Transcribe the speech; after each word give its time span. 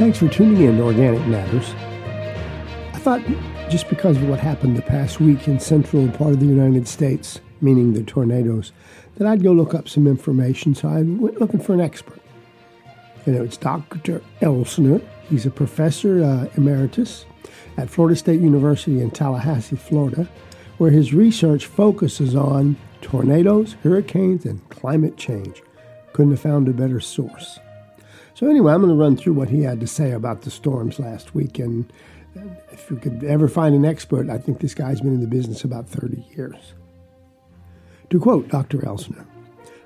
Thanks 0.00 0.16
for 0.16 0.28
tuning 0.28 0.62
in 0.62 0.78
to 0.78 0.84
Organic 0.84 1.26
Matters. 1.26 1.74
I 2.94 2.98
thought 3.00 3.20
just 3.68 3.90
because 3.90 4.16
of 4.16 4.30
what 4.30 4.40
happened 4.40 4.78
the 4.78 4.80
past 4.80 5.20
week 5.20 5.46
in 5.46 5.60
central 5.60 6.08
part 6.12 6.30
of 6.30 6.40
the 6.40 6.46
United 6.46 6.88
States, 6.88 7.38
meaning 7.60 7.92
the 7.92 8.02
tornadoes, 8.02 8.72
that 9.16 9.26
I'd 9.28 9.42
go 9.42 9.52
look 9.52 9.74
up 9.74 9.90
some 9.90 10.06
information. 10.06 10.74
So 10.74 10.88
I 10.88 11.02
went 11.02 11.38
looking 11.38 11.60
for 11.60 11.74
an 11.74 11.82
expert. 11.82 12.18
You 13.26 13.34
know, 13.34 13.42
it's 13.42 13.58
Dr. 13.58 14.22
Elsner. 14.40 15.06
He's 15.28 15.44
a 15.44 15.50
professor 15.50 16.24
uh, 16.24 16.48
emeritus 16.56 17.26
at 17.76 17.90
Florida 17.90 18.16
State 18.16 18.40
University 18.40 19.02
in 19.02 19.10
Tallahassee, 19.10 19.76
Florida, 19.76 20.26
where 20.78 20.90
his 20.90 21.12
research 21.12 21.66
focuses 21.66 22.34
on 22.34 22.78
tornadoes, 23.02 23.76
hurricanes, 23.82 24.46
and 24.46 24.66
climate 24.70 25.18
change. 25.18 25.62
Couldn't 26.14 26.30
have 26.30 26.40
found 26.40 26.68
a 26.68 26.72
better 26.72 27.00
source. 27.00 27.58
So, 28.40 28.48
anyway, 28.48 28.72
I'm 28.72 28.80
going 28.80 28.88
to 28.88 28.98
run 28.98 29.18
through 29.18 29.34
what 29.34 29.50
he 29.50 29.64
had 29.64 29.80
to 29.80 29.86
say 29.86 30.12
about 30.12 30.40
the 30.40 30.50
storms 30.50 30.98
last 30.98 31.34
week. 31.34 31.58
And 31.58 31.92
if 32.72 32.90
you 32.90 32.96
could 32.96 33.22
ever 33.22 33.48
find 33.48 33.74
an 33.74 33.84
expert, 33.84 34.30
I 34.30 34.38
think 34.38 34.60
this 34.60 34.72
guy's 34.72 35.02
been 35.02 35.12
in 35.12 35.20
the 35.20 35.26
business 35.26 35.62
about 35.62 35.86
30 35.86 36.24
years. 36.34 36.72
To 38.08 38.18
quote 38.18 38.48
Dr. 38.48 38.78
Elsner, 38.78 39.26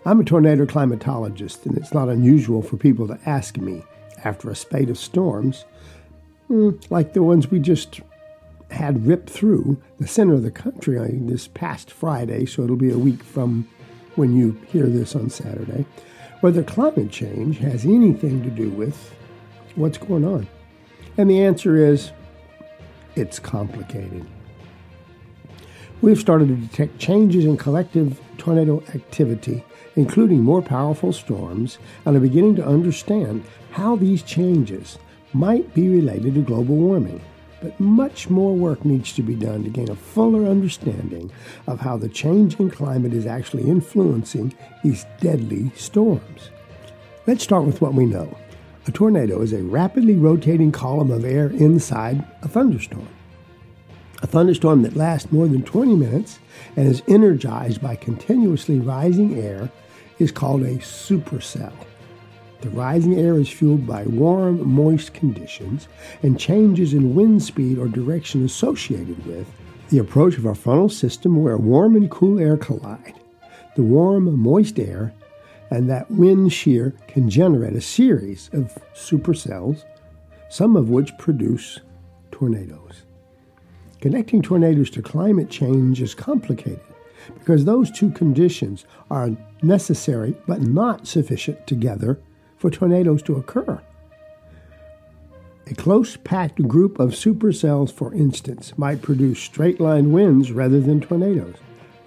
I'm 0.07 0.21
a 0.21 0.25
tornado 0.25 0.67
climatologist, 0.67 1.67
and 1.67 1.77
it's 1.77 1.93
not 1.93 2.09
unusual 2.09 2.63
for 2.63 2.77
people 2.77 3.09
to 3.09 3.19
ask 3.27 3.57
me 3.57 3.83
after 4.25 4.49
a 4.49 4.55
spate 4.55 4.89
of 4.89 4.99
storms, 4.99 5.65
hmm, 6.47 6.71
like 6.91 7.13
the 7.13 7.25
ones 7.25 7.51
we 7.51 7.59
just 7.59 8.03
had 8.71 9.05
ripped 9.05 9.31
through 9.31 9.83
the 9.99 10.07
center 10.07 10.35
of 10.35 10.45
the 10.45 10.53
country 10.53 11.19
this 11.23 11.49
past 11.49 11.91
Friday, 11.91 12.47
so 12.47 12.63
it'll 12.63 12.77
be 12.77 12.93
a 12.93 12.99
week 12.99 13.25
from 13.25 13.69
when 14.15 14.37
you 14.37 14.53
hear 14.69 14.87
this 14.87 15.17
on 15.17 15.29
Saturday, 15.29 15.85
whether 16.41 16.63
climate 16.63 17.11
change 17.11 17.59
has 17.59 17.85
anything 17.85 18.43
to 18.43 18.51
do 18.51 18.71
with 18.71 19.15
what's 19.75 19.99
going 19.99 20.25
on. 20.25 20.47
And 21.17 21.31
the 21.31 21.43
answer 21.43 21.77
is 21.77 22.13
it's 23.17 23.39
complicated. 23.39 24.27
We've 26.03 26.19
started 26.19 26.49
to 26.49 26.57
detect 26.57 26.99
changes 26.99 27.45
in 27.45 27.57
collective 27.57 28.21
tornado 28.37 28.83
activity, 28.95 29.65
including 29.97 30.43
more 30.43 30.61
powerful 30.61 31.13
storms, 31.13 31.79
and 32.05 32.17
are 32.17 32.21
beginning 32.21 32.57
to 32.57 32.67
understand 32.67 33.45
how 33.71 33.97
these 33.97 34.23
changes 34.23 34.99
might 35.33 35.73
be 35.73 35.89
related 35.89 36.35
to 36.35 36.43
global 36.43 36.77
warming 36.77 37.21
but 37.65 37.81
much 37.81 38.29
more 38.29 38.55
work 38.55 38.85
needs 38.85 39.15
to 39.15 39.23
be 39.23 39.35
done 39.35 39.65
to 39.65 39.71
gain 39.71 39.91
a 39.91 39.97
fuller 39.97 40.47
understanding 40.47 41.33
of 41.67 41.81
how 41.81 41.97
the 41.97 42.11
changing 42.11 42.71
climate 42.71 43.15
is 43.15 43.25
actually 43.25 43.63
influencing 43.63 44.53
these 44.83 45.07
deadly 45.19 45.71
storms. 45.75 46.51
Let's 47.27 47.43
start 47.43 47.65
with 47.65 47.81
what 47.81 47.95
we 47.95 48.05
know. 48.05 48.37
A 48.87 48.93
tornado 48.93 49.41
is 49.41 49.55
a 49.55 49.63
rapidly 49.63 50.15
rotating 50.15 50.73
column 50.73 51.11
of 51.11 51.25
air 51.25 51.47
inside 51.47 52.23
a 52.43 52.49
thunderstorm. 52.49 53.09
A 54.23 54.27
thunderstorm 54.27 54.83
that 54.83 54.95
lasts 54.95 55.33
more 55.33 55.49
than 55.49 55.63
20 55.63 55.97
minutes 55.97 56.41
and 56.77 56.87
is 56.87 57.03
energized 57.09 57.81
by 57.81 57.97
continuously 57.97 58.79
rising 58.79 59.41
air 59.43 59.71
is 60.19 60.31
called 60.31 60.65
a 60.65 60.77
supercell. 60.77 61.73
The 62.65 62.71
rising 62.71 63.19
air 63.19 63.35
is 63.35 63.51
fueled 63.51 63.87
by 63.87 64.05
warm, 64.05 64.67
moist 64.67 65.13
conditions 65.13 65.87
and 66.23 66.41
changes 66.41 66.95
in 66.95 67.15
wind 67.15 67.43
speed 67.43 67.77
or 67.77 67.89
direction 67.89 68.43
associated 68.43 69.27
with 69.27 69.47
the 69.91 69.99
approach 69.99 70.39
of 70.39 70.47
our 70.47 70.55
frontal 70.55 70.89
system 70.89 71.43
where 71.43 71.59
warm 71.59 71.95
and 71.95 72.11
cool 72.11 72.41
air 72.41 72.57
collide. 72.57 73.21
The 73.77 73.83
warm, 73.83 74.41
moist 74.41 74.79
air 74.79 75.13
and 75.71 75.91
that 75.91 76.11
wind 76.11 76.55
shear 76.55 76.95
can 77.07 77.29
generate 77.29 77.75
a 77.75 77.83
series 77.83 78.49
of 78.55 78.79
supercells, 78.95 79.85
some 80.49 80.75
of 80.75 80.89
which 80.89 81.19
produce 81.19 81.81
tornadoes. 82.31 83.03
Connecting 84.01 84.41
tornadoes 84.41 84.89
to 84.93 85.03
climate 85.03 85.51
change 85.51 86.01
is 86.01 86.15
complicated 86.15 86.81
because 87.39 87.67
those 87.67 87.91
two 87.91 88.11
conditions 88.11 88.87
are 89.11 89.37
necessary 89.61 90.35
but 90.47 90.63
not 90.63 91.07
sufficient 91.07 91.67
together 91.67 92.19
for 92.65 92.71
tornadoes 92.71 93.21
to 93.21 93.37
occur. 93.37 93.79
A 95.67 95.75
close 95.75 96.17
packed 96.17 96.67
group 96.67 96.99
of 96.99 97.11
supercells, 97.11 97.93
for 97.93 98.15
instance, 98.15 98.73
might 98.79 99.03
produce 99.03 99.39
straight 99.39 99.81
line 99.81 100.13
winds 100.13 100.51
rather 100.51 100.81
than 100.81 101.03
tornadoes. 101.03 101.57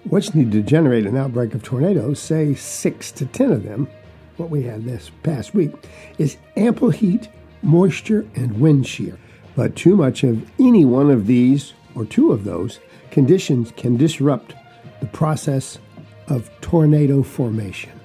What's 0.02 0.34
needed 0.34 0.50
to 0.54 0.62
generate 0.62 1.06
an 1.06 1.16
outbreak 1.16 1.54
of 1.54 1.62
tornadoes, 1.62 2.18
say 2.18 2.56
six 2.56 3.12
to 3.12 3.26
ten 3.26 3.52
of 3.52 3.62
them, 3.62 3.86
what 4.36 4.50
we 4.50 4.64
had 4.64 4.84
this 4.84 5.12
past 5.22 5.54
week, 5.54 5.70
is 6.18 6.38
ample 6.56 6.90
heat, 6.90 7.28
moisture, 7.62 8.26
and 8.34 8.60
wind 8.60 8.84
shear. 8.84 9.16
But 9.54 9.76
too 9.76 9.94
much 9.94 10.24
of 10.24 10.44
any 10.58 10.84
one 10.84 11.08
of 11.08 11.28
these, 11.28 11.72
or 11.94 12.04
two 12.04 12.32
of 12.32 12.42
those, 12.42 12.80
conditions 13.12 13.72
can 13.76 13.96
disrupt 13.96 14.56
the 14.98 15.06
process 15.06 15.78
of 16.26 16.50
tornado 16.60 17.22
formation 17.22 17.97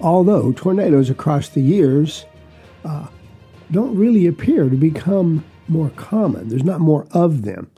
although 0.00 0.52
tornadoes 0.52 1.10
across 1.10 1.48
the 1.48 1.62
years 1.62 2.24
uh, 2.84 3.06
don't 3.70 3.96
really 3.96 4.26
appear 4.26 4.68
to 4.68 4.76
become 4.76 5.44
more 5.66 5.90
common. 5.90 6.48
There's 6.48 6.64
not 6.64 6.80
more 6.80 7.06
of 7.12 7.42
them. 7.42 7.70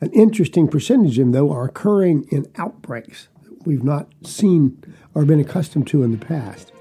An 0.00 0.10
interesting 0.12 0.68
percentage 0.68 1.18
of 1.18 1.26
them, 1.26 1.32
though, 1.32 1.52
are 1.52 1.64
occurring 1.64 2.26
in 2.30 2.46
outbreaks 2.56 3.28
that 3.42 3.66
we've 3.66 3.84
not 3.84 4.08
seen 4.24 4.82
or 5.14 5.24
been 5.24 5.40
accustomed 5.40 5.86
to 5.88 6.02
in 6.02 6.12
the 6.12 6.24
past. 6.24 6.72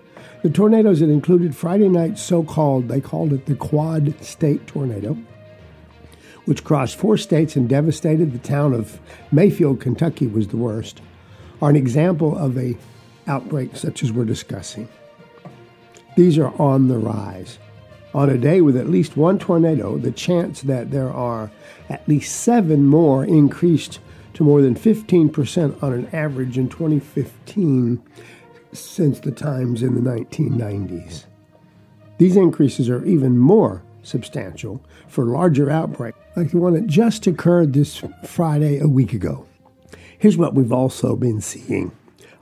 The 0.43 0.49
tornadoes 0.51 0.99
that 0.99 1.09
included 1.09 1.55
Friday 1.55 1.89
night's 1.89 2.21
so 2.21 2.43
called, 2.43 2.87
they 2.87 3.01
called 3.01 3.33
it 3.33 3.47
the 3.47 3.55
Quad 3.55 4.23
State 4.23 4.67
Tornado, 4.67 5.17
which 6.45 6.63
crossed 6.63 6.95
four 6.95 7.17
states 7.17 7.55
and 7.55 7.67
devastated 7.67 8.31
the 8.31 8.37
town 8.37 8.73
of 8.73 8.99
Mayfield, 9.31 9.81
Kentucky, 9.81 10.27
was 10.27 10.49
the 10.49 10.57
worst, 10.57 11.01
are 11.61 11.69
an 11.71 11.75
example 11.75 12.37
of 12.37 12.57
a 12.57 12.77
outbreaks 13.27 13.81
such 13.81 14.03
as 14.03 14.11
we're 14.11 14.25
discussing. 14.25 14.87
These 16.15 16.37
are 16.37 16.53
on 16.59 16.87
the 16.87 16.97
rise. 16.97 17.59
On 18.13 18.29
a 18.29 18.37
day 18.37 18.61
with 18.61 18.75
at 18.75 18.89
least 18.89 19.17
one 19.17 19.37
tornado, 19.37 19.97
the 19.97 20.11
chance 20.11 20.61
that 20.63 20.91
there 20.91 21.11
are 21.11 21.51
at 21.89 22.07
least 22.07 22.35
seven 22.37 22.85
more 22.85 23.23
increased 23.23 23.99
to 24.33 24.43
more 24.43 24.61
than 24.61 24.75
15% 24.75 25.83
on 25.83 25.93
an 25.93 26.07
average 26.13 26.57
in 26.57 26.69
2015 26.69 28.01
since 28.73 29.19
the 29.19 29.31
times 29.31 29.83
in 29.83 29.95
the 29.95 30.09
1990s. 30.09 31.25
These 32.17 32.37
increases 32.37 32.89
are 32.89 33.05
even 33.05 33.37
more 33.37 33.83
substantial 34.03 34.81
for 35.07 35.25
larger 35.25 35.69
outbreaks, 35.69 36.17
like 36.35 36.51
the 36.51 36.57
one 36.57 36.73
that 36.73 36.87
just 36.87 37.27
occurred 37.27 37.73
this 37.73 38.01
Friday 38.25 38.79
a 38.79 38.87
week 38.87 39.13
ago. 39.13 39.45
Here's 40.17 40.37
what 40.37 40.55
we've 40.55 40.73
also 40.73 41.15
been 41.15 41.41
seeing 41.41 41.91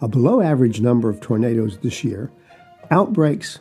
a 0.01 0.07
below 0.07 0.41
average 0.41 0.81
number 0.81 1.09
of 1.09 1.21
tornadoes 1.21 1.77
this 1.79 2.03
year, 2.03 2.31
outbreaks 2.91 3.59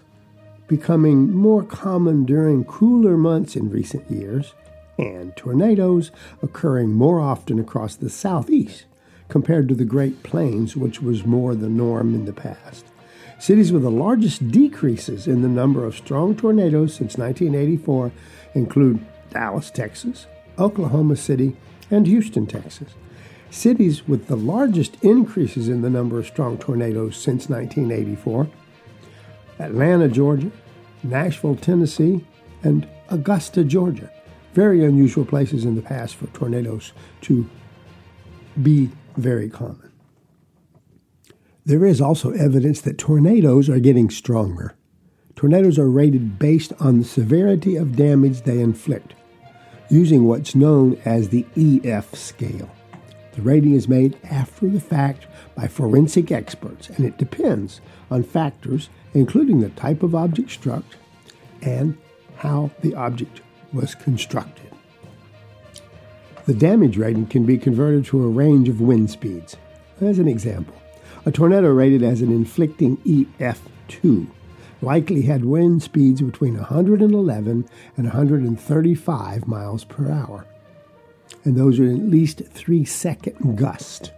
becoming 0.67 1.33
more 1.33 1.63
common 1.63 2.25
during 2.25 2.65
cooler 2.65 3.17
months 3.17 3.57
in 3.57 3.71
recent 3.71 4.11
years, 4.11 4.55
and 4.99 5.37
tornadoes 5.37 6.11
occurring 6.43 6.93
more 6.93 7.21
often 7.21 7.59
across 7.59 7.97
the 7.97 8.11
southeast 8.11 8.85
compared 9.29 9.69
to 9.69 9.75
the 9.75 9.85
Great 9.85 10.23
Plains, 10.23 10.77
which 10.77 11.01
was 11.03 11.27
more 11.27 11.55
the 11.55 11.69
norm 11.69 12.15
in 12.15 12.25
the 12.25 12.33
past. 12.33 12.85
Cities 13.39 13.73
with 13.73 13.83
the 13.83 13.91
largest 13.91 14.51
decreases 14.51 15.27
in 15.27 15.43
the 15.43 15.49
number 15.49 15.85
of 15.85 15.97
strong 15.97 16.37
tornadoes 16.37 16.95
since 16.95 17.19
1984 17.19 18.13
include 18.55 19.05
Dallas, 19.31 19.71
Texas, 19.71 20.27
Oklahoma 20.59 21.17
City, 21.17 21.57
and 21.91 22.07
Houston, 22.07 22.47
Texas. 22.47 22.95
Cities 23.55 24.09
with 24.09 24.27
the 24.27 24.35
largest 24.35 24.97
increases 25.03 25.69
in 25.69 25.81
the 25.81 25.89
number 25.89 26.19
of 26.19 26.27
strong 26.27 26.59
tornadoes 26.59 27.17
since 27.17 27.49
1984 27.49 28.49
Atlanta, 29.61 30.09
Georgia, 30.09 30.51
Nashville, 31.05 31.55
Tennessee, 31.55 32.27
and 32.65 32.89
Augusta, 33.11 33.63
Georgia. 33.63 34.11
Very 34.55 34.85
unusual 34.85 35.25
places 35.25 35.65
in 35.65 35.77
the 35.77 35.83
past 35.83 36.17
for 36.17 36.27
tornadoes 36.29 36.93
to 37.21 37.49
be 38.61 38.91
very 39.17 39.49
common. 39.49 39.93
There 41.65 41.87
is 41.87 42.01
also 42.01 42.33
evidence 42.33 42.81
that 42.81 42.99
tornadoes 42.99 43.69
are 43.69 43.79
getting 43.79 44.11
stronger. 44.11 44.75
Tornadoes 45.37 45.79
are 45.79 45.89
rated 45.89 46.41
based 46.41 46.73
on 46.81 46.99
the 46.99 47.05
severity 47.05 47.77
of 47.77 47.95
damage 47.95 48.43
they 48.43 48.59
inflict, 48.59 49.15
using 49.89 50.25
what's 50.25 50.57
known 50.57 51.01
as 51.05 51.29
the 51.29 51.47
EF 51.57 52.17
scale. 52.17 52.69
The 53.35 53.43
rating 53.43 53.75
is 53.75 53.89
made 53.89 54.17
after 54.25 54.69
the 54.69 54.81
fact 54.81 55.27
by 55.57 55.67
forensic 55.67 56.31
experts, 56.31 56.89
and 56.91 57.05
it 57.05 57.19
depends 57.19 57.81
on 58.11 58.23
factors 58.23 58.89
including 59.13 59.61
the 59.61 59.71
type 59.71 60.03
of 60.03 60.15
object 60.15 60.51
struck 60.51 60.85
and 61.63 61.97
how 62.37 62.71
the 62.83 62.95
object 62.95 63.41
was 63.73 63.95
constructed. 63.95 64.71
The 66.47 66.55
damage 66.55 66.97
rating 66.97 67.27
can 67.27 67.47
be 67.47 67.57
converted 67.57 68.05
to 68.07 68.23
a 68.23 68.29
range 68.29 68.69
of 68.69 68.81
wind 68.81 69.11
speeds. 69.11 69.57
As 70.01 70.19
an 70.19 70.29
example, 70.29 70.75
a 71.25 71.33
tornado 71.33 71.73
rated 71.73 72.03
as 72.03 72.21
an 72.21 72.31
inflicting 72.31 72.99
EF2 72.99 74.27
likely 74.83 75.23
had 75.23 75.45
wind 75.45 75.83
speeds 75.83 76.21
between 76.21 76.57
111 76.57 77.69
and 77.97 78.07
135 78.07 79.49
miles 79.49 79.85
per 79.85 80.11
hour. 80.11 80.45
And 81.45 81.57
those 81.57 81.79
are 81.81 81.85
at 81.85 81.99
least 81.99 82.43
three 82.51 82.85
second 82.85 83.57
gusts. 83.57 84.11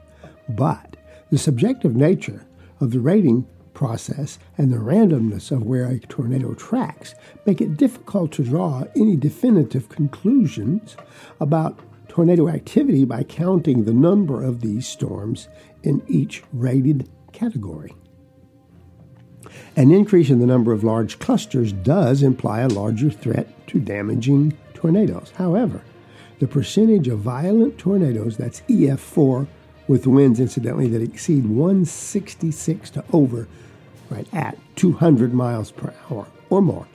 But 0.49 0.97
the 1.31 1.39
subjective 1.39 1.97
nature 1.97 2.47
of 2.81 2.93
the 2.93 3.01
rating 3.01 3.47
process 3.75 4.39
and 4.57 4.73
the 4.73 4.79
randomness 4.79 5.51
of 5.51 5.63
where 5.63 5.87
a 5.87 5.99
tornado 5.99 6.55
tracks 6.55 7.15
make 7.45 7.61
it 7.61 7.77
difficult 7.77 8.33
to 8.33 8.45
draw 8.45 8.85
any 8.97 9.17
definitive 9.17 9.89
conclusions 9.89 10.97
about 11.41 11.79
tornado 12.09 12.49
activity 12.49 13.05
by 13.05 13.23
counting 13.23 13.85
the 13.85 13.93
number 13.93 14.43
of 14.43 14.63
these 14.63 14.87
storms 14.87 15.49
in 15.83 16.03
each 16.09 16.43
rated 16.53 17.09
category. 17.33 17.95
An 19.77 19.91
increase 19.91 20.31
in 20.31 20.41
the 20.41 20.47
number 20.47 20.73
of 20.73 20.83
large 20.83 21.19
clusters 21.19 21.73
does 21.73 22.23
imply 22.23 22.61
a 22.61 22.69
larger 22.69 23.11
threat 23.11 23.67
to 23.69 23.79
damaging 23.79 24.57
tornadoes. 24.73 25.33
However, 25.37 25.83
the 26.39 26.47
percentage 26.47 27.09
of 27.09 27.21
violent 27.21 27.79
tornadoes, 27.79 28.37
that's 28.37 28.61
EF4, 28.63 29.47
with 29.89 30.07
winds 30.07 30.41
incidentally 30.41 30.89
that 30.89 31.03
exceed 31.03 31.47
166 31.47 32.91
to 32.91 33.05
over, 33.13 33.49
right 34.11 34.27
at 34.33 34.59
200 34.77 35.33
miles 35.33 35.71
per 35.71 35.95
hour 36.11 36.27
or 36.51 36.61
more, 36.61 36.87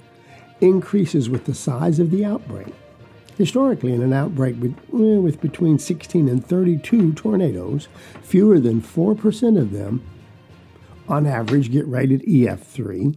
increases 0.60 1.30
with 1.30 1.46
the 1.46 1.54
size 1.54 2.00
of 2.00 2.12
the 2.12 2.24
outbreak. 2.26 2.74
Historically, 3.38 3.94
in 3.94 4.02
an 4.02 4.14
outbreak 4.14 4.56
with, 4.62 4.78
eh, 4.94 5.18
with 5.18 5.42
between 5.42 5.80
16 5.80 6.28
and 6.28 6.46
32 6.46 7.14
tornadoes, 7.14 7.88
fewer 8.22 8.60
than 8.60 8.82
4% 8.82 9.58
of 9.58 9.72
them 9.72 10.04
on 11.08 11.26
average 11.26 11.72
get 11.72 11.88
rated 11.88 12.22
EF3, 12.24 13.16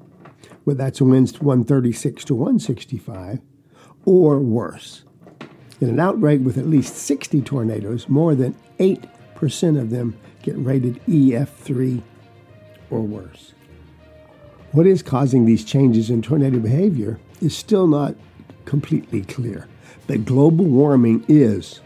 well, 0.64 0.76
that's 0.76 1.02
winds 1.02 1.40
136 1.40 2.24
to 2.24 2.34
165, 2.34 3.40
or 4.06 4.38
worse. 4.38 5.04
In 5.80 5.88
an 5.88 6.00
outbreak 6.00 6.40
with 6.42 6.56
at 6.56 6.66
least 6.66 6.96
60 6.96 7.42
tornadoes, 7.42 8.08
more 8.08 8.34
than 8.34 8.54
8% 8.78 9.80
of 9.80 9.90
them 9.90 10.18
get 10.42 10.56
rated 10.56 11.04
EF3 11.06 12.02
or 12.90 13.00
worse. 13.00 13.54
What 14.72 14.86
is 14.86 15.02
causing 15.02 15.44
these 15.44 15.64
changes 15.64 16.10
in 16.10 16.22
tornado 16.22 16.58
behavior 16.58 17.18
is 17.40 17.56
still 17.56 17.86
not 17.86 18.14
completely 18.64 19.22
clear, 19.22 19.66
but 20.06 20.24
global 20.24 20.64
warming 20.64 21.24
is 21.28 21.80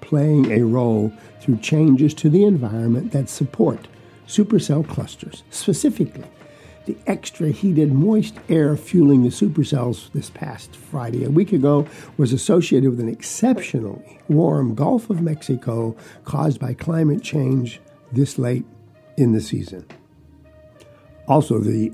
playing 0.00 0.50
a 0.50 0.64
role 0.64 1.12
through 1.40 1.58
changes 1.58 2.14
to 2.14 2.30
the 2.30 2.44
environment 2.44 3.12
that 3.12 3.28
support 3.28 3.88
supercell 4.26 4.86
clusters, 4.86 5.42
specifically 5.50 6.24
the 6.88 6.96
extra 7.06 7.50
heated 7.50 7.92
moist 7.92 8.34
air 8.48 8.74
fueling 8.74 9.22
the 9.22 9.28
supercells 9.28 10.10
this 10.12 10.30
past 10.30 10.74
Friday, 10.74 11.22
a 11.22 11.30
week 11.30 11.52
ago, 11.52 11.86
was 12.16 12.32
associated 12.32 12.88
with 12.88 12.98
an 12.98 13.10
exceptionally 13.10 14.18
warm 14.26 14.74
Gulf 14.74 15.10
of 15.10 15.20
Mexico 15.20 15.94
caused 16.24 16.58
by 16.58 16.72
climate 16.72 17.22
change 17.22 17.78
this 18.10 18.38
late 18.38 18.64
in 19.18 19.32
the 19.32 19.40
season. 19.42 19.84
Also, 21.26 21.58
the 21.58 21.92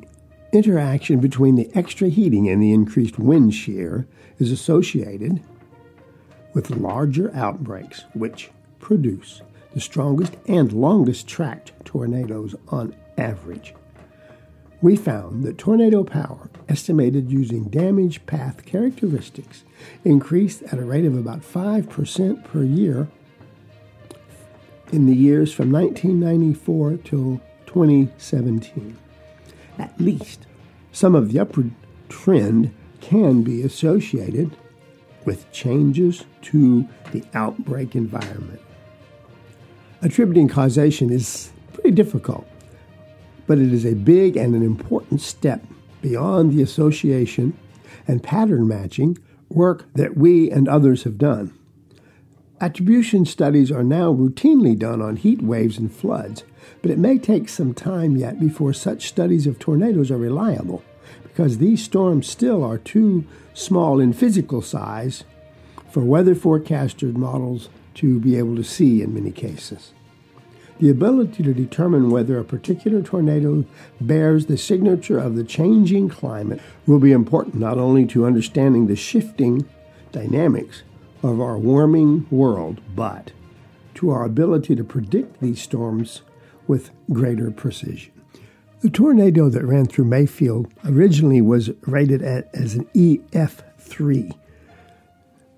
interaction 0.52 1.19
between 1.19 1.56
the 1.56 1.69
extra 1.75 2.08
heating 2.08 2.49
and 2.49 2.62
the 2.62 2.73
increased 2.73 3.19
wind 3.19 3.52
shear 3.52 4.06
is 4.38 4.52
associated 4.52 5.43
with 6.52 6.70
larger 6.70 7.35
outbreaks, 7.35 8.05
which 8.12 8.49
produce 8.79 9.43
the 9.73 9.81
strongest 9.81 10.37
and 10.46 10.73
longest 10.73 11.26
tracked 11.26 11.73
tornadoes 11.85 12.55
on 12.69 12.94
average. 13.19 13.75
We 14.84 14.96
found 14.96 15.44
that 15.44 15.56
tornado 15.56 16.04
power, 16.04 16.50
estimated 16.69 17.32
using 17.32 17.70
damage 17.70 18.26
path 18.26 18.66
characteristics, 18.66 19.64
increased 20.04 20.62
at 20.64 20.78
a 20.78 20.84
rate 20.84 21.06
of 21.06 21.16
about 21.16 21.40
5% 21.40 22.44
per 22.44 22.62
year 22.62 23.08
in 24.92 25.06
the 25.06 25.16
years 25.16 25.54
from 25.54 25.72
1994 25.72 26.98
till 26.98 27.40
2017. 27.64 28.98
At 29.78 29.98
least 29.98 30.46
some 30.92 31.14
of 31.14 31.32
the 31.32 31.38
upward 31.38 31.70
trend 32.10 32.75
can 33.00 33.42
be 33.42 33.62
associated 33.62 34.54
with 35.25 35.50
changes 35.50 36.26
to 36.42 36.86
the 37.10 37.25
outbreak 37.32 37.96
environment. 37.96 38.60
Attributing 40.02 40.48
causation 40.48 41.08
is 41.08 41.52
pretty 41.72 41.92
difficult, 41.92 42.46
but 43.46 43.58
it 43.58 43.73
is 43.73 43.85
a 43.85 43.94
big 43.94 44.37
and 44.37 44.55
an 44.55 44.62
important 44.62 45.20
step 45.20 45.64
beyond 46.02 46.52
the 46.52 46.62
association 46.62 47.56
and 48.06 48.23
pattern 48.23 48.69
matching 48.69 49.19
work 49.49 49.87
that 49.94 50.17
we 50.17 50.50
and 50.50 50.69
others 50.69 51.05
have 51.05 51.19
done. 51.19 51.52
Attribution 52.61 53.25
studies 53.25 53.70
are 53.70 53.85
now 53.85 54.12
routinely 54.12 54.79
done 54.79 55.02
on 55.02 55.17
heat 55.17 55.43
waves 55.43 55.76
and 55.76 55.93
floods, 55.93 56.44
but 56.82 56.91
it 56.91 56.99
may 56.99 57.19
take 57.19 57.49
some 57.49 57.75
time 57.75 58.17
yet 58.17 58.38
before 58.38 58.73
such 58.73 59.08
studies 59.08 59.46
of 59.46 59.58
tornadoes 59.58 60.11
are 60.11 60.17
reliable 60.17 60.82
because 61.23 61.58
these 61.58 61.82
storms 61.82 62.29
still 62.29 62.62
are 62.62 62.79
too 62.79 63.26
small 63.55 64.00
in 64.00 64.12
physical 64.12 64.62
size 64.62 65.25
for 65.91 66.00
weather 66.00 66.35
forecaster 66.35 67.06
models 67.06 67.69
to 67.94 68.19
be 68.20 68.37
able 68.37 68.56
to 68.56 68.64
see 68.64 69.02
in 69.02 69.14
many 69.14 69.31
cases. 69.31 69.93
The 70.80 70.90
ability 70.90 71.42
to 71.44 71.54
determine 71.54 72.10
whether 72.10 72.38
a 72.38 72.44
particular 72.44 73.00
tornado 73.00 73.64
bears 74.00 74.46
the 74.46 74.58
signature 74.58 75.18
of 75.18 75.36
the 75.36 75.44
changing 75.44 76.08
climate 76.08 76.60
will 76.86 76.98
be 76.98 77.12
important 77.12 77.54
not 77.54 77.78
only 77.78 78.06
to 78.06 78.26
understanding 78.26 78.86
the 78.86 78.96
shifting 78.96 79.68
dynamics 80.10 80.82
of 81.22 81.40
our 81.40 81.56
warming 81.56 82.26
world, 82.30 82.80
but 82.94 83.30
to 83.94 84.10
our 84.10 84.24
ability 84.24 84.74
to 84.74 84.84
predict 84.84 85.40
these 85.40 85.62
storms 85.62 86.22
with 86.66 86.90
greater 87.12 87.50
precision. 87.50 88.12
The 88.80 88.90
tornado 88.90 89.48
that 89.48 89.64
ran 89.64 89.86
through 89.86 90.06
Mayfield 90.06 90.72
originally 90.84 91.40
was 91.40 91.70
rated 91.86 92.20
at, 92.20 92.50
as 92.52 92.74
an 92.74 92.84
EF3 92.94 94.34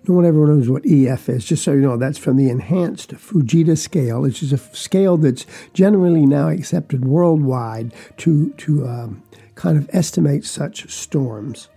no 0.08 0.14
one 0.14 0.24
ever 0.24 0.46
knows 0.46 0.68
what 0.68 0.86
EF 0.86 1.28
is. 1.28 1.44
Just 1.44 1.64
so 1.64 1.72
you 1.72 1.80
know, 1.80 1.96
that's 1.96 2.18
from 2.18 2.36
the 2.36 2.50
Enhanced 2.50 3.10
Fujita 3.12 3.76
scale, 3.76 4.22
which 4.22 4.42
is 4.42 4.52
a 4.52 4.58
scale 4.58 5.16
that's 5.16 5.46
generally 5.72 6.26
now 6.26 6.48
accepted 6.48 7.04
worldwide 7.04 7.92
to 8.18 8.50
to 8.52 8.86
um, 8.86 9.22
kind 9.54 9.76
of 9.76 9.90
estimate 9.92 10.44
such 10.44 10.90
storms. 10.90 11.68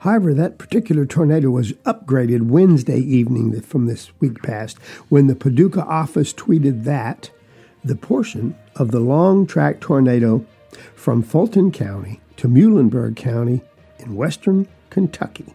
However, 0.00 0.34
that 0.34 0.58
particular 0.58 1.06
tornado 1.06 1.50
was 1.50 1.72
upgraded 1.84 2.48
Wednesday 2.48 3.00
evening 3.00 3.60
from 3.60 3.86
this 3.86 4.10
week 4.20 4.42
past 4.42 4.78
when 5.08 5.26
the 5.26 5.34
Paducah 5.34 5.84
office 5.84 6.32
tweeted 6.32 6.84
that 6.84 7.30
the 7.82 7.96
portion 7.96 8.56
of 8.76 8.90
the 8.90 9.00
long 9.00 9.46
track 9.46 9.80
tornado 9.80 10.44
from 10.94 11.22
Fulton 11.22 11.72
County 11.72 12.20
to 12.36 12.48
Muhlenberg 12.48 13.16
County 13.16 13.62
in 13.98 14.14
western 14.14 14.68
Kentucky 14.90 15.54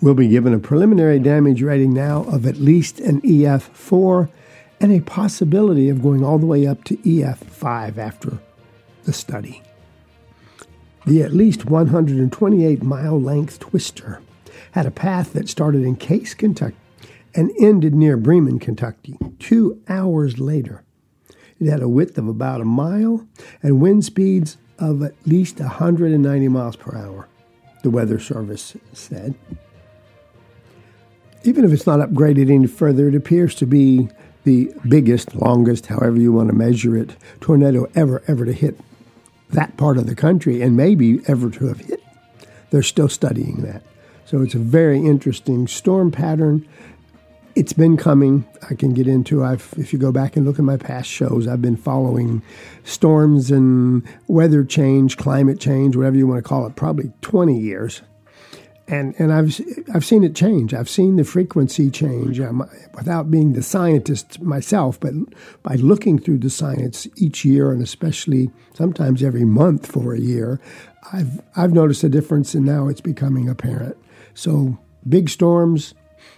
will 0.00 0.14
be 0.14 0.28
given 0.28 0.52
a 0.52 0.58
preliminary 0.58 1.18
damage 1.18 1.62
rating 1.62 1.92
now 1.92 2.24
of 2.24 2.46
at 2.46 2.56
least 2.56 3.00
an 3.00 3.20
EF4 3.22 4.28
and 4.80 4.92
a 4.92 5.00
possibility 5.00 5.88
of 5.88 6.02
going 6.02 6.24
all 6.24 6.38
the 6.38 6.46
way 6.46 6.66
up 6.66 6.84
to 6.84 6.96
EF5 6.98 7.96
after 7.96 8.38
the 9.04 9.12
study. 9.12 9.62
The 11.06 11.22
at 11.22 11.32
least 11.32 11.64
128 11.64 12.82
mile 12.82 13.20
length 13.20 13.60
twister 13.60 14.20
had 14.72 14.86
a 14.86 14.90
path 14.90 15.32
that 15.32 15.48
started 15.48 15.82
in 15.82 15.96
Cayce, 15.96 16.34
Kentucky 16.34 16.76
and 17.34 17.52
ended 17.60 17.94
near 17.94 18.16
Bremen, 18.16 18.58
Kentucky, 18.58 19.18
two 19.38 19.80
hours 19.88 20.40
later. 20.40 20.82
It 21.60 21.70
had 21.70 21.82
a 21.82 21.88
width 21.88 22.18
of 22.18 22.28
about 22.28 22.60
a 22.60 22.64
mile 22.64 23.26
and 23.62 23.80
wind 23.80 24.04
speeds 24.04 24.56
of 24.78 25.02
at 25.02 25.14
least 25.26 25.60
190 25.60 26.48
miles 26.48 26.76
per 26.76 26.96
hour, 26.96 27.28
the 27.82 27.90
Weather 27.90 28.18
Service 28.18 28.76
said 28.92 29.34
even 31.44 31.64
if 31.64 31.72
it's 31.72 31.86
not 31.86 32.00
upgraded 32.00 32.50
any 32.50 32.66
further, 32.66 33.08
it 33.08 33.14
appears 33.14 33.54
to 33.56 33.66
be 33.66 34.08
the 34.44 34.72
biggest, 34.88 35.34
longest, 35.34 35.86
however 35.86 36.16
you 36.16 36.32
want 36.32 36.48
to 36.48 36.54
measure 36.54 36.96
it, 36.96 37.16
tornado 37.40 37.90
ever, 37.94 38.22
ever 38.28 38.44
to 38.44 38.52
hit 38.52 38.78
that 39.50 39.76
part 39.76 39.98
of 39.98 40.06
the 40.06 40.14
country 40.14 40.62
and 40.62 40.76
maybe 40.76 41.20
ever 41.26 41.50
to 41.50 41.66
have 41.66 41.80
hit. 41.80 42.02
They're 42.70 42.82
still 42.82 43.08
studying 43.08 43.62
that. 43.62 43.82
So 44.24 44.42
it's 44.42 44.54
a 44.54 44.58
very 44.58 44.98
interesting 44.98 45.66
storm 45.68 46.10
pattern. 46.10 46.66
It's 47.54 47.72
been 47.72 47.96
coming. 47.96 48.44
I 48.68 48.74
can 48.74 48.92
get 48.92 49.06
into. 49.06 49.44
I've, 49.44 49.72
if 49.78 49.92
you 49.92 49.98
go 49.98 50.12
back 50.12 50.36
and 50.36 50.44
look 50.44 50.58
at 50.58 50.64
my 50.64 50.76
past 50.76 51.08
shows, 51.08 51.46
I've 51.46 51.62
been 51.62 51.76
following 51.76 52.42
storms 52.84 53.50
and 53.50 54.02
weather 54.26 54.64
change, 54.64 55.16
climate 55.16 55.60
change, 55.60 55.96
whatever 55.96 56.16
you 56.16 56.26
want 56.26 56.42
to 56.42 56.48
call 56.48 56.66
it, 56.66 56.76
probably 56.76 57.12
20 57.22 57.58
years. 57.58 58.02
And 58.88 59.14
and 59.18 59.32
I've 59.32 59.60
I've 59.92 60.04
seen 60.04 60.22
it 60.22 60.34
change. 60.34 60.72
I've 60.72 60.88
seen 60.88 61.16
the 61.16 61.24
frequency 61.24 61.90
change 61.90 62.40
um, 62.40 62.68
without 62.94 63.30
being 63.30 63.52
the 63.52 63.62
scientist 63.62 64.40
myself, 64.40 65.00
but 65.00 65.12
by 65.62 65.74
looking 65.74 66.18
through 66.18 66.38
the 66.38 66.50
science 66.50 67.08
each 67.16 67.44
year, 67.44 67.72
and 67.72 67.82
especially 67.82 68.50
sometimes 68.74 69.22
every 69.22 69.44
month 69.44 69.90
for 69.90 70.14
a 70.14 70.20
year, 70.20 70.60
I've 71.12 71.40
I've 71.56 71.72
noticed 71.72 72.04
a 72.04 72.08
difference, 72.08 72.54
and 72.54 72.64
now 72.64 72.88
it's 72.88 73.00
becoming 73.00 73.48
apparent. 73.48 73.96
So 74.34 74.78
big 75.08 75.30
storms, 75.30 75.94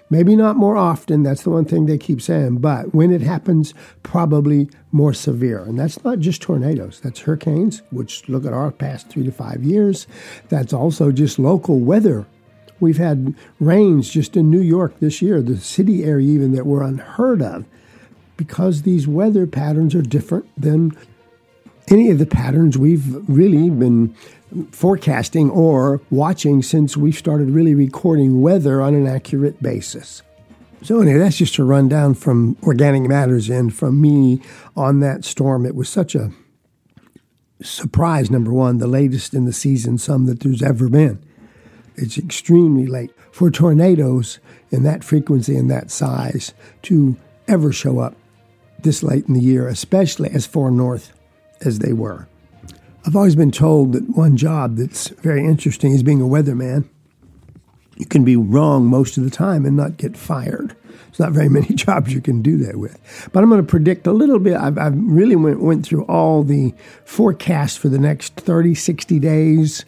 maybe 0.08 0.34
not 0.34 0.56
more 0.56 0.76
often. 0.76 1.24
That's 1.24 1.42
the 1.42 1.50
one 1.50 1.66
thing 1.66 1.84
they 1.84 1.98
keep 1.98 2.22
saying, 2.22 2.58
but 2.58 2.94
when 2.94 3.12
it 3.12 3.20
happens, 3.20 3.74
probably 4.02 4.70
more 4.90 5.12
severe. 5.12 5.58
And 5.58 5.78
that's 5.78 6.02
not 6.02 6.18
just 6.20 6.40
tornadoes. 6.40 7.00
That's 7.00 7.20
hurricanes, 7.20 7.82
which 7.90 8.26
look 8.28 8.46
at 8.46 8.54
our 8.54 8.70
past 8.70 9.08
three 9.08 9.24
to 9.24 9.32
five 9.32 9.64
years. 9.64 10.06
That's 10.48 10.72
also 10.72 11.12
just 11.12 11.38
local 11.38 11.80
weather 11.80 12.26
We've 12.80 12.98
had 12.98 13.34
rains 13.60 14.08
just 14.08 14.36
in 14.36 14.50
New 14.50 14.60
York 14.60 15.00
this 15.00 15.20
year, 15.20 15.42
the 15.42 15.58
city 15.58 16.04
area 16.04 16.28
even, 16.28 16.52
that 16.52 16.66
were 16.66 16.82
unheard 16.82 17.42
of 17.42 17.64
because 18.36 18.82
these 18.82 19.06
weather 19.06 19.46
patterns 19.46 19.94
are 19.94 20.02
different 20.02 20.46
than 20.56 20.96
any 21.88 22.10
of 22.10 22.18
the 22.18 22.26
patterns 22.26 22.78
we've 22.78 23.28
really 23.28 23.68
been 23.68 24.14
forecasting 24.70 25.50
or 25.50 26.00
watching 26.10 26.62
since 26.62 26.96
we 26.96 27.12
started 27.12 27.50
really 27.50 27.74
recording 27.74 28.40
weather 28.40 28.80
on 28.80 28.94
an 28.94 29.06
accurate 29.06 29.62
basis. 29.62 30.22
So, 30.82 31.00
anyway, 31.00 31.18
that's 31.18 31.36
just 31.36 31.58
a 31.58 31.64
rundown 31.64 32.14
from 32.14 32.56
Organic 32.62 33.02
Matters 33.08 33.50
and 33.50 33.74
from 33.74 34.00
me 34.00 34.40
on 34.76 35.00
that 35.00 35.24
storm. 35.24 35.66
It 35.66 35.74
was 35.74 35.88
such 35.88 36.14
a 36.14 36.30
surprise, 37.60 38.30
number 38.30 38.52
one, 38.52 38.78
the 38.78 38.86
latest 38.86 39.34
in 39.34 39.44
the 39.44 39.52
season, 39.52 39.98
some 39.98 40.26
that 40.26 40.40
there's 40.40 40.62
ever 40.62 40.88
been. 40.88 41.22
It's 41.98 42.18
extremely 42.18 42.86
late 42.86 43.10
for 43.32 43.50
tornadoes 43.50 44.38
in 44.70 44.82
that 44.84 45.04
frequency 45.04 45.56
and 45.56 45.70
that 45.70 45.90
size 45.90 46.54
to 46.82 47.16
ever 47.46 47.72
show 47.72 47.98
up 47.98 48.14
this 48.80 49.02
late 49.02 49.26
in 49.26 49.34
the 49.34 49.40
year, 49.40 49.66
especially 49.68 50.30
as 50.30 50.46
far 50.46 50.70
north 50.70 51.12
as 51.60 51.80
they 51.80 51.92
were. 51.92 52.28
I've 53.06 53.16
always 53.16 53.36
been 53.36 53.50
told 53.50 53.92
that 53.92 54.16
one 54.16 54.36
job 54.36 54.76
that's 54.76 55.08
very 55.08 55.44
interesting 55.44 55.92
is 55.92 56.02
being 56.02 56.20
a 56.20 56.26
weatherman. 56.26 56.88
You 57.96 58.06
can 58.06 58.24
be 58.24 58.36
wrong 58.36 58.86
most 58.86 59.16
of 59.16 59.24
the 59.24 59.30
time 59.30 59.64
and 59.64 59.76
not 59.76 59.96
get 59.96 60.16
fired. 60.16 60.76
There's 61.06 61.18
not 61.18 61.32
very 61.32 61.48
many 61.48 61.68
jobs 61.74 62.12
you 62.12 62.20
can 62.20 62.42
do 62.42 62.58
that 62.58 62.76
with. 62.76 63.00
But 63.32 63.42
I'm 63.42 63.48
going 63.48 63.60
to 63.60 63.66
predict 63.66 64.06
a 64.06 64.12
little 64.12 64.38
bit. 64.38 64.56
I've, 64.56 64.78
I've 64.78 64.96
really 64.96 65.36
went, 65.36 65.60
went 65.60 65.86
through 65.86 66.04
all 66.04 66.42
the 66.42 66.74
forecasts 67.04 67.76
for 67.76 67.88
the 67.88 67.98
next 67.98 68.36
30, 68.36 68.74
60 68.74 69.18
days 69.18 69.84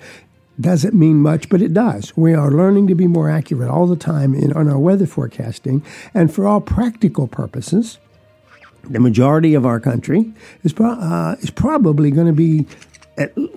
doesn't 0.61 0.95
mean 0.95 1.17
much, 1.17 1.49
but 1.49 1.62
it 1.62 1.73
does. 1.75 2.17
We 2.17 2.35
are 2.35 2.50
learning 2.50 2.87
to 2.88 2.95
be 2.95 3.07
more 3.07 3.31
accurate 3.31 3.71
all 3.71 3.87
the 3.87 3.97
time 3.97 4.35
in 4.35 4.52
on 4.52 4.69
our 4.69 4.79
weather 4.79 5.07
forecasting, 5.07 5.85
and 6.14 6.33
for 6.33 6.47
all 6.47 6.61
practical 6.61 7.26
purposes, 7.26 7.99
the 8.85 9.00
majority 9.00 9.55
of 9.55 9.67
our 9.67 9.81
country 9.81 10.33
is 10.62 10.73
pro- 10.73 10.93
uh, 10.93 11.37
is 11.40 11.50
probably 11.50 12.11
going 12.11 12.26
to 12.26 12.33
be 12.33 12.67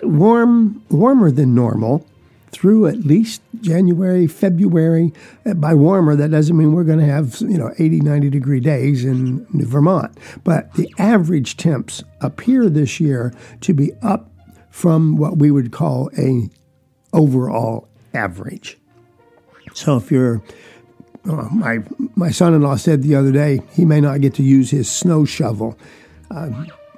warm 0.02 0.82
warmer 0.90 1.30
than 1.30 1.54
normal 1.54 2.06
through 2.54 2.86
at 2.86 2.98
least 2.98 3.42
January, 3.60 4.26
February. 4.26 5.12
Uh, 5.44 5.54
by 5.54 5.74
warmer, 5.74 6.14
that 6.14 6.30
doesn't 6.30 6.56
mean 6.56 6.72
we're 6.72 6.84
going 6.84 7.00
to 7.00 7.04
have, 7.04 7.40
you 7.40 7.58
know, 7.58 7.74
80, 7.78 8.00
90 8.00 8.30
degree 8.30 8.60
days 8.60 9.04
in 9.04 9.44
Vermont. 9.50 10.16
But 10.44 10.72
the 10.74 10.92
average 10.98 11.56
temps 11.56 12.04
appear 12.20 12.68
this 12.68 13.00
year 13.00 13.34
to 13.62 13.74
be 13.74 13.92
up 14.02 14.30
from 14.70 15.16
what 15.16 15.38
we 15.38 15.50
would 15.50 15.72
call 15.72 16.10
a 16.16 16.48
overall 17.14 17.88
average. 18.12 18.76
So 19.72 19.96
if 19.96 20.10
you're 20.10 20.42
uh, 21.28 21.48
my 21.50 21.78
my 22.16 22.30
son-in-law 22.30 22.76
said 22.76 23.02
the 23.02 23.14
other 23.14 23.32
day 23.32 23.62
he 23.72 23.84
may 23.84 24.00
not 24.00 24.20
get 24.20 24.34
to 24.34 24.42
use 24.42 24.70
his 24.70 24.90
snow 24.90 25.24
shovel. 25.24 25.78
Uh, 26.30 26.50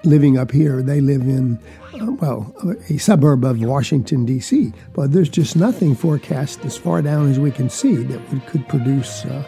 living 0.05 0.39
up 0.39 0.51
here, 0.51 0.83
they 0.83 1.01
live 1.01 1.23
in 1.23 1.59
uh, 1.95 2.13
well 2.13 2.55
a 2.89 2.99
suburb 2.99 3.45
of 3.45 3.63
Washington 3.63 4.25
D.C. 4.25 4.73
But 4.95 5.13
there's 5.13 5.29
just 5.29 5.57
nothing 5.57 5.95
forecast 5.95 6.65
as 6.65 6.77
far 6.77 7.03
down 7.03 7.31
as 7.31 7.39
we 7.39 7.51
can 7.51 7.71
see 7.71 7.97
that 7.97 8.33
we 8.33 8.41
could 8.41 8.67
produce 8.69 9.25
uh, 9.25 9.45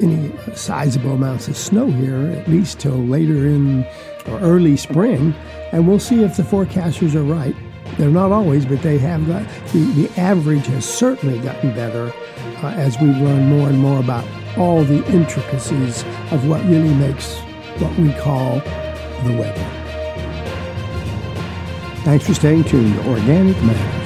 any 0.00 0.32
sizable 0.54 1.12
amounts 1.12 1.48
of 1.48 1.56
snow 1.56 1.86
here, 1.86 2.26
at 2.38 2.48
least 2.48 2.80
till 2.80 2.96
later 2.96 3.46
in 3.46 3.84
or 4.26 4.38
early 4.40 4.76
spring. 4.76 5.34
And 5.72 5.88
we'll 5.88 6.00
see 6.00 6.22
if 6.22 6.36
the 6.36 6.42
forecasters 6.42 7.14
are 7.14 7.24
right. 7.24 7.56
They're 7.98 8.10
not 8.10 8.32
always, 8.32 8.66
but 8.66 8.82
they 8.82 8.98
have 8.98 9.26
got 9.26 9.46
the, 9.72 9.84
the 9.92 10.20
average 10.20 10.66
has 10.66 10.84
certainly 10.84 11.38
gotten 11.38 11.74
better 11.74 12.12
uh, 12.62 12.74
as 12.76 12.98
we 13.00 13.06
learn 13.08 13.48
more 13.48 13.68
and 13.68 13.78
more 13.78 14.00
about 14.00 14.26
all 14.58 14.82
the 14.84 15.04
intricacies 15.12 16.02
of 16.30 16.48
what 16.48 16.62
really 16.64 16.92
makes 16.94 17.38
what 17.78 17.96
we 17.98 18.12
call 18.14 18.60
the 19.24 19.36
weather. 19.38 19.70
Thanks 22.04 22.26
for 22.26 22.34
staying 22.34 22.64
tuned 22.64 22.94
to 22.94 23.10
Organic 23.10 23.56
Matters. 23.62 24.03